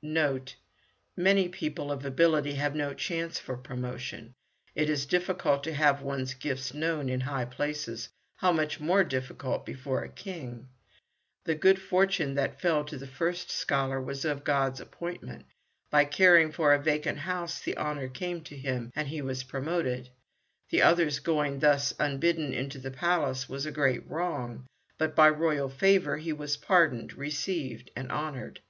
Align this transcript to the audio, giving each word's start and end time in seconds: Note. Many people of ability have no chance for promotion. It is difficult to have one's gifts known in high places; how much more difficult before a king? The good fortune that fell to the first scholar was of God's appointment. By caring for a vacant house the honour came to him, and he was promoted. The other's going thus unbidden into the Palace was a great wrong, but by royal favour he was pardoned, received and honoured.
Note. 0.00 0.56
Many 1.18 1.50
people 1.50 1.92
of 1.92 2.06
ability 2.06 2.54
have 2.54 2.74
no 2.74 2.94
chance 2.94 3.38
for 3.38 3.58
promotion. 3.58 4.34
It 4.74 4.88
is 4.88 5.04
difficult 5.04 5.62
to 5.64 5.74
have 5.74 6.00
one's 6.00 6.32
gifts 6.32 6.72
known 6.72 7.10
in 7.10 7.20
high 7.20 7.44
places; 7.44 8.08
how 8.36 8.52
much 8.52 8.80
more 8.80 9.04
difficult 9.04 9.66
before 9.66 10.02
a 10.02 10.08
king? 10.08 10.70
The 11.44 11.54
good 11.54 11.78
fortune 11.78 12.36
that 12.36 12.58
fell 12.58 12.86
to 12.86 12.96
the 12.96 13.06
first 13.06 13.50
scholar 13.50 14.00
was 14.00 14.24
of 14.24 14.44
God's 14.44 14.80
appointment. 14.80 15.44
By 15.90 16.06
caring 16.06 16.52
for 16.52 16.72
a 16.72 16.80
vacant 16.82 17.18
house 17.18 17.60
the 17.60 17.76
honour 17.76 18.08
came 18.08 18.40
to 18.44 18.56
him, 18.56 18.92
and 18.96 19.08
he 19.08 19.20
was 19.20 19.44
promoted. 19.44 20.08
The 20.70 20.80
other's 20.80 21.18
going 21.18 21.58
thus 21.58 21.92
unbidden 21.98 22.54
into 22.54 22.78
the 22.78 22.90
Palace 22.90 23.46
was 23.46 23.66
a 23.66 23.70
great 23.70 24.08
wrong, 24.08 24.66
but 24.96 25.14
by 25.14 25.28
royal 25.28 25.68
favour 25.68 26.16
he 26.16 26.32
was 26.32 26.56
pardoned, 26.56 27.12
received 27.12 27.90
and 27.94 28.10
honoured. 28.10 28.60